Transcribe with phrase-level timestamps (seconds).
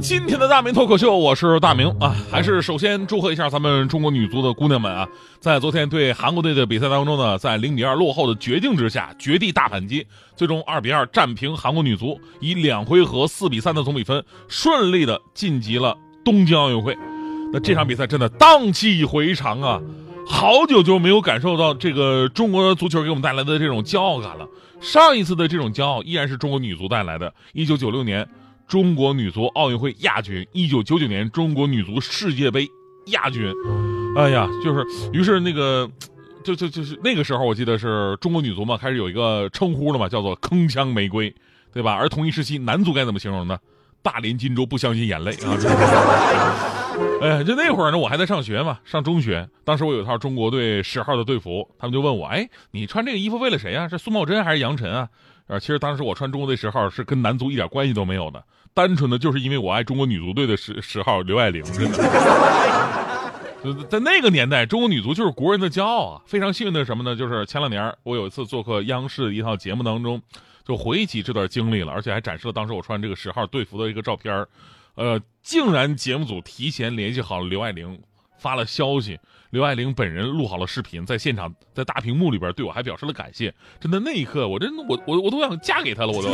[0.00, 2.16] 今天的大明脱口秀，我是大明啊。
[2.30, 5.06] 还是首先祝贺一下咱们中国女足的姑娘们啊，
[5.40, 15.94] 在昨天对韩国队的比赛当中呢，在零比二落后的绝境之下，绝地大反击，最终二比二战平韩国女足，以两回合四比三的总比分，顺利的晋级了
[16.24, 16.96] 东京奥运会。
[17.52, 19.80] 那这场比赛真的荡气回肠啊！
[20.26, 24.48] 好久就没有感受到这个中国足球给我们带来的这种骄傲感了。
[24.80, 28.26] 上一次的这种骄傲依然是中国女足带来的，一九九六年。
[28.70, 32.70] 中国女足奥运会亚军，一九九九年中国女足世界杯
[33.06, 33.52] 亚军，
[34.16, 35.90] 哎呀，就是，于是那个，
[36.44, 41.34] 就就就是那个时候，我记得是中国女足嘛，开始有一个称呼了嘛，叫做铿锵玫瑰，
[41.72, 41.94] 对吧？
[41.94, 43.58] 而同一时期男足该怎么形容呢？
[44.02, 45.58] 大连金州不相信眼泪啊！
[47.22, 53.88] 哎，就那会儿呢，我还在上学嘛，上中学，当时我有一套中国队十号的队服，他们就问我，哎，你穿这个衣服为了谁啊？
[53.88, 55.08] 是苏茂贞还是杨晨啊？
[55.48, 58.40] 啊，其实当时我穿中国队十号是跟男足一点关系都没有的。
[58.74, 66.22] 单纯的就是因为我爱中国女足队的十十号刘爱玲，真的， 在那个年代，中国女足就是国人的骄傲啊！
[66.26, 67.14] 非常幸运的是什么呢？
[67.14, 70.22] 就是前两年我有一次做客央视的一套节目当中，
[70.64, 74.46] 就回忆起这段经历了，而且还展示了当时我穿这个十号队服的一个照片
[74.94, 78.00] 呃，竟然节目组提前联系好了刘爱玲，
[78.40, 79.20] 发了消息。
[79.50, 83.52] 刘爱玲本人录好了视频，在现场在大屏幕里边对我还表示了感谢。
[83.80, 86.28] 真的那一刻，我真的我我我都想嫁给他了，我都。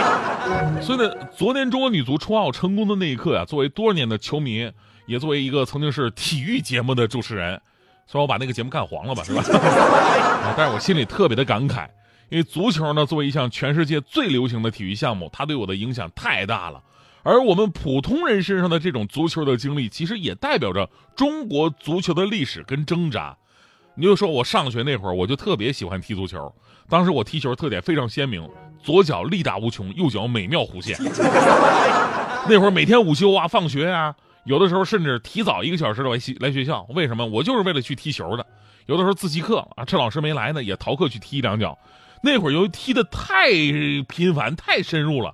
[0.82, 4.68] 所以呢，昨天中国女足冲奥成功的那一刻啊，作为多少年的球迷，
[5.06, 7.60] 也作为一个曾经是体育节目的主持人，
[8.08, 9.42] 虽然我把那个节目干黄了吧，是吧？
[10.56, 11.86] 但是我心里特别的感慨，
[12.30, 16.82] 因为足球呢，作为一项全世界最流行的体育项目，它对我的影响太大了。
[17.24, 23.36] 而我们普通人身上的这种足球的经历，其实也代表着中国足球的历史跟挣扎。
[23.96, 26.54] 你就说我上学那会儿，我就特别喜欢踢足球。
[26.88, 28.46] 当时我踢球特点非常鲜明，
[28.82, 30.96] 左脚力大无穷，右脚美妙弧线。
[32.46, 36.10] 那会儿每天午休啊、放学啊，有的时候甚至提早一个小时来
[36.40, 36.86] 来学校。
[36.90, 37.24] 为什么？
[37.24, 38.44] 我就是为了去踢球的。
[38.84, 41.78] 有的时候自习课啊，趁老师没来呢，也逃课去踢两脚。
[42.22, 43.48] 那会儿由于踢的太
[44.08, 45.32] 频繁、太深入了。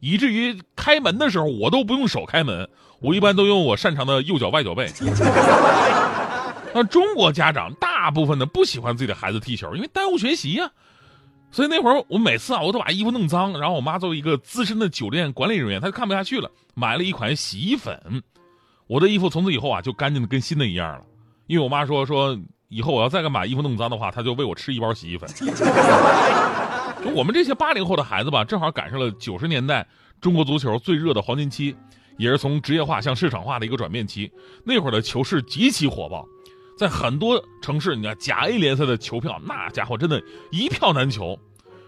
[0.00, 2.68] 以至于开门的时候，我都不用手开门，
[3.00, 4.90] 我一般都用我擅长的右脚外脚背。
[6.74, 10.70] 那中国家长大部分的不喜欢自己的孩子踢球，因为耽误学习呀。
[11.50, 18.22] 所以那会儿我每次啊，我都把衣服弄脏，然后我妈作为一个资深的酒店管理人员，她就看不下去了，买了一款洗衣粉。
[18.86, 21.00] 我的衣服从此以后啊，就干净的跟新的一样了。
[21.46, 22.38] 因为我妈说说
[22.68, 25.26] 以后我要再敢把衣服弄脏的话，她就喂我吃一包洗衣粉。
[27.04, 29.86] 就我们这些八零后的孩子吧，正好赶上了九十年代
[30.20, 31.74] 中国足球最热的黄金期，
[32.16, 34.30] 也是从职业化向市场化的一个转变期。
[34.64, 36.26] 那会儿的球市极其火爆，
[36.76, 41.38] 在很多城市，你看甲 A 联赛的球票，那家伙真的一票难求。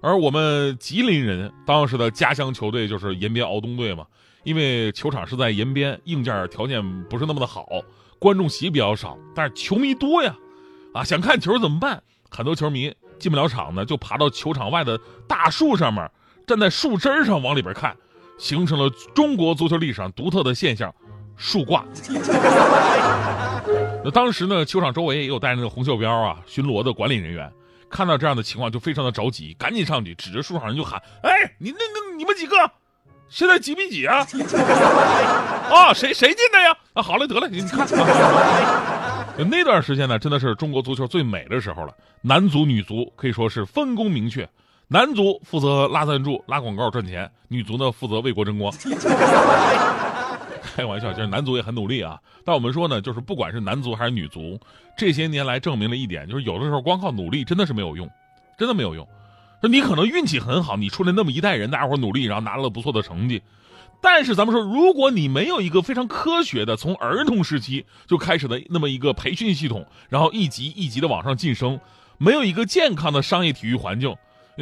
[0.00, 4.06] 而我们吉林人当时的家乡球队就是延边敖东队嘛，
[4.44, 7.68] 因为球场是在延边，硬件条件不是那么的好，
[8.18, 10.36] 观众席比较少，但是球迷多呀，
[10.94, 12.02] 啊，想看球怎么办？
[12.30, 12.92] 很多球迷。
[13.22, 16.10] 进不了场呢，就爬到球场外的大树上面，
[16.44, 17.96] 站在树枝上往里边看，
[18.36, 20.92] 形成了中国足球历史上独特的现象——
[21.38, 21.84] 树挂。
[24.04, 27.48] 那当时呢，球场周围也有带着那个红袖标啊巡逻的管理人员，
[27.88, 32.56] 看到这样的情况就非常的着急，赶紧上去指着树上人就喊：“哎，你那那你们几个，
[33.28, 34.26] 现在几比几啊？
[35.70, 36.76] 啊，谁谁进的呀？
[36.94, 37.86] 啊，好了得了，你看。”
[39.38, 41.94] 那段时间呢，真的是中国足球最美的时候了。
[42.20, 44.48] 男足、女足可以说是分工明确，
[44.88, 48.72] 男足负责拉赞助、拉广告赚钱，女足呢负责为国争光。
[50.74, 52.18] 开玩笑，就是男足也很努力啊。
[52.44, 54.58] 但我们说呢，就是不管是男足还是女足，
[54.96, 58.08] 这些年来证明了一点，就是有的时候光靠努力真的是没有用，
[58.56, 59.06] 真的没有用。
[59.60, 63.42] 那你可能运气很好，你出来那么一代人，大家伙努力，然后拿了不错的成绩。
[64.02, 71.78] 但是咱们说，如果你没有一个非常科学的从儿童时期就开始的那么一个培训系统，然后一级一级的往上晋升，
[72.18, 74.14] 没有一个健康的商业体育环境，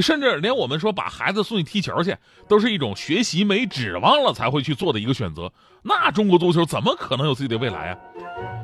[0.00, 2.16] 甚至连我们说把孩子送去踢球去，
[2.48, 5.52] 都是一种学习没指望了才会去做的一个选择。
[5.82, 7.98] 那中国足球怎么可能有自己的未来啊？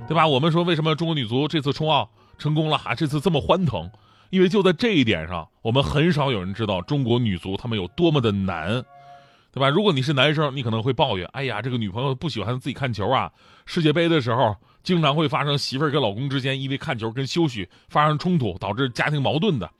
[0.08, 0.26] 对吧？
[0.26, 2.08] 我们说为什么中国女足这次冲奥
[2.38, 3.90] 成功了，哈，这次这么欢腾？
[4.30, 8.82] 因为就在这一点上，我们很少有人知道中国女足她们有多么的难。
[9.52, 9.68] 对吧？
[9.68, 13.30] 如果你是男生，你可能会抱怨：“哎呀，这个女朋友不喜欢自己看球啊！
[13.66, 19.70] 世界杯的时候经常会发生媳妇儿跟老公之间因为看球跟休息发生冲突，导致家庭矛盾的，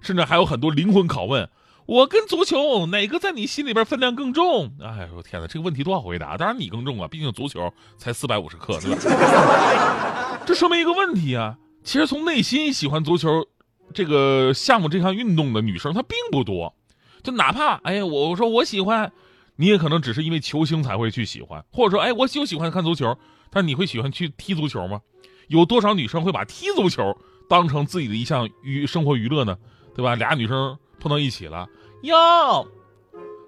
[0.00, 1.48] 甚至还有很多灵魂拷问：
[1.84, 4.72] 我跟足球哪个在你心里边分量更重？
[4.80, 6.38] 哎呦天哪，这个问题多好回答！
[6.38, 10.40] 当然你更重啊，毕竟足球才四百五十克，对吧？
[10.46, 13.46] 这说明一个问题啊，其实从内心喜欢足球
[13.92, 16.74] 这个项目这项运动的女生她并不多，
[17.22, 19.12] 就哪怕哎呀我说我喜欢，
[19.56, 23.16] 你也可能只是因为球星才会去喜欢，或者说哎我就喜欢看足球。
[23.52, 25.00] 但你会喜欢去踢足球吗？
[25.48, 27.16] 有多少女生会把踢足球
[27.48, 29.56] 当成自己的一项娱生活娱乐呢？
[29.92, 30.14] 对吧？
[30.14, 31.66] 俩女生碰到一起了，
[32.02, 32.64] 哟，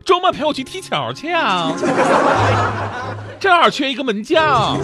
[0.05, 1.73] 周末陪我去踢球去啊！
[3.39, 4.77] 正好缺一个门将，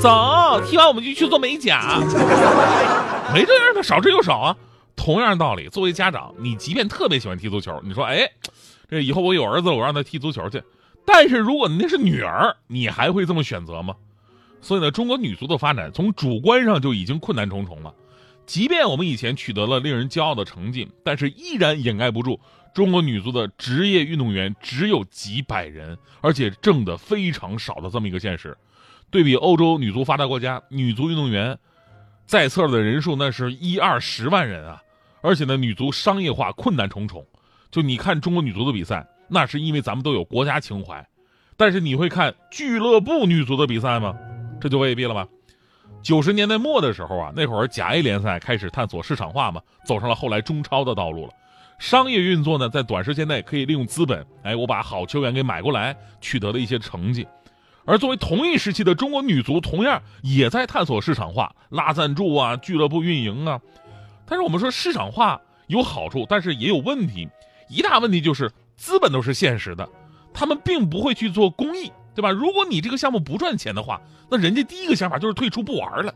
[0.00, 2.00] 走，踢完我们就去做美甲。
[3.32, 4.56] 没这样的少之又少啊。
[5.04, 8.26] 同样道理，作为家长，你即便特别喜欢踢足球，你说，哎，
[8.88, 10.62] 这以后我有儿子，我让他踢足球去。
[11.04, 13.94] 但是如果那是女儿，你还会这么选择吗？
[14.62, 17.94] 所以呢，中国女足的发展从主观上就已经困难重重了。
[18.46, 22.40] 即便我们以前取得了令人骄傲的成绩，但是依然掩盖不住
[22.74, 28.56] 中国女足的职业运动员只有几百人，而且挣的非常少的这么一个现实。
[29.10, 31.58] 对比欧洲女足发达国家，女足运动员
[32.24, 34.80] 在册的人数那是一二十万人啊！
[35.24, 37.26] 而且呢，女足商业化困难重重。
[37.70, 39.04] 就你看中国女足的比赛。
[39.26, 41.04] 那是因为咱们都有国家情怀，
[41.56, 44.14] 但是你会看俱乐部女足的比赛吗？
[44.60, 45.26] 这就未必了吧。
[46.02, 51.32] 九十年代末的时候啊，那会儿甲 A 联赛开始探索市场化嘛，走上了后来中超的道路了。
[51.78, 57.26] 商业运作呢，在短时间内可以利用资本，哎，我把好球员给买过来，取得了一些成绩。
[57.86, 63.58] 而作为同一时期的中国女足，同样也在探索市场化，拉赞助啊，俱乐部运营啊。
[64.26, 67.28] 但是我们说市场化有好处，但是也有问题。
[67.68, 68.50] 一大问题就是。
[68.76, 69.88] 资本都是现实的，
[70.32, 72.32] 他们并不会去做公益，对吧？
[72.32, 76.12] 如果你这个项目不赚钱的话，那人家第一个想法就是退出不玩了。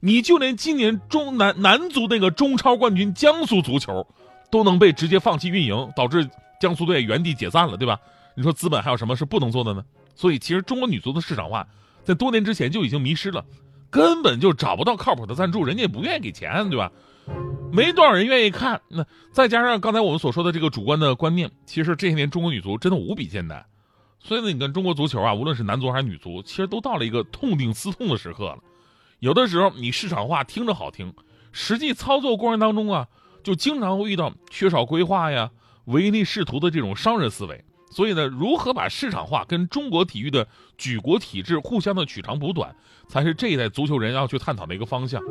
[0.00, 4.06] 你就连今年中男男足那个中超冠军江苏足球，
[4.50, 6.26] 都能被直接放弃运营，导致
[6.58, 8.00] 江苏队原地解散了，对吧？
[8.34, 9.84] 你说资本还有什么是不能做的呢？
[10.14, 11.68] 所以其实中国女足的市场化
[12.04, 13.44] 在多年之前就已经迷失了，
[13.90, 16.90] 根本就找不到靠谱的赞助，人家也不愿意给钱，对吧？
[17.72, 23.64] 没多少人愿意看，那再加上刚才我们所说的这个主观的观念，其实这些年中国女足真的无比艰难。
[24.18, 28.58] 所以呢，你看中国足球啊，无论是男足还是女足，其实都到了一个痛定思痛的时刻了。
[29.18, 31.12] 有的时候你市场化听着好听，
[31.52, 33.06] 实际操作过程当中啊，
[33.42, 35.50] 就经常会遇到缺少规划呀、
[35.86, 37.64] 唯利是图的这种商人思维。
[37.90, 40.46] 所以呢，如何把市场化跟中国体育的
[40.76, 42.74] 举国体制互相的取长补短，
[43.08, 45.22] 才是这一代足球人要去探讨的一个方向。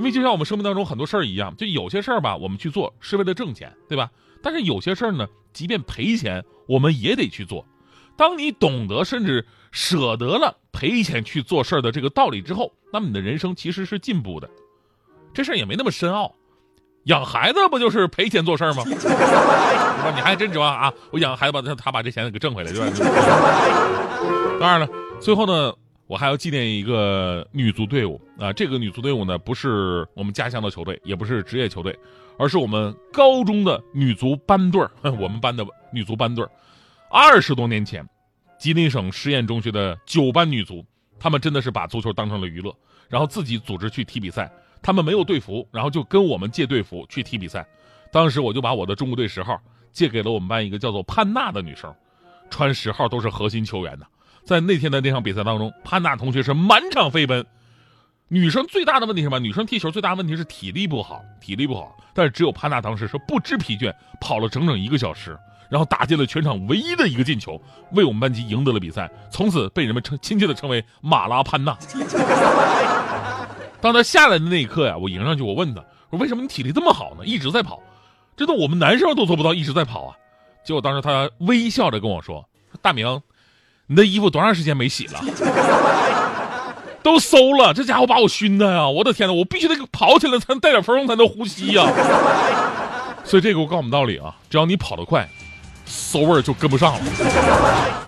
[0.00, 4.10] 因为就像我们生命当中很多事儿一样，就有些事儿吧，我们去做是为了挣钱，对吧？
[4.42, 7.66] 但是有些事儿呢，即便赔钱，我们也得去做。
[8.16, 14.48] 当你懂得甚至舍得了赔钱去做事儿的这个道理之后，那么你的人生其实是进步的。
[15.34, 16.34] 这事儿也没那么深奥，
[17.04, 18.82] 养孩子不就是赔钱做事儿吗？
[20.16, 20.90] 你还真指望啊？
[21.10, 22.86] 我养孩子把他他把这钱给挣回来，对吧？
[24.58, 24.88] 当然了，
[25.20, 25.74] 最后呢。
[26.10, 28.52] 我还要纪念一个女足队伍啊！
[28.52, 31.96] 这个女足队伍呢，不是我们家乡的球队，也不是职业球队，
[32.36, 34.90] 而是我们高中的女足班队儿
[35.20, 36.50] 我们班的女足班队儿
[37.08, 38.04] 二十多年前，
[38.58, 40.84] 吉林省实验中学的九班女足，
[41.16, 42.74] 他们真的是把足球当成了娱乐，
[43.08, 44.50] 然后自己组织去踢比赛。
[44.82, 47.64] 他们没有队服，然后就跟我们借队服去踢比赛。
[48.10, 49.56] 当时我就把我的中国队十号
[49.92, 51.94] 借给了我们班一个叫做潘娜的女生，
[52.50, 54.04] 穿十号都是核心球员的。
[54.50, 57.46] 在那天的那场比赛当中，潘娜同学是满场飞奔。
[58.26, 59.38] 女生最大的问题是什么？
[59.38, 61.96] 女生踢球最大的问题是体力不好，体力不好。
[62.12, 65.38] 但是只有潘娜当时是不知疲倦，跑了整整一个小时，
[65.68, 71.78] 然后打进了全场唯一的一个进球，为我们班级赢得了比赛，从此被人们称亲切的称为马拉潘娜。
[73.80, 75.80] 当他下来的那一刻呀，我迎上去，我问他，
[76.10, 77.24] 我说为什么你体力这么好呢？
[77.24, 77.80] 一直在跑，
[78.36, 80.16] 这都我们男生都做不到一直在跑啊。
[80.64, 82.44] 结果当时他微笑着跟我说
[82.82, 83.06] ：“大明。”
[83.90, 85.20] 你的衣服多长时间没洗了？
[87.02, 88.88] 都馊了，这家伙把我熏的呀！
[88.88, 91.90] 我的天哪，我必须得跑起来才能带点风才能呼吸呀！
[93.24, 95.28] 所以这个我告诉你们道理啊，只要你跑得快，
[95.86, 98.06] 馊味就跟不上了。